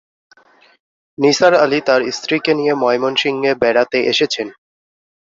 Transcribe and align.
নিসার 1.17 1.53
আলি 1.63 1.79
তাঁর 1.87 2.01
স্ত্রীকে 2.11 2.51
নিয়ে 2.59 2.73
ময়মনসিংহে 2.75 3.51
বেড়াতে 3.61 3.97
এসেছেন। 4.11 4.47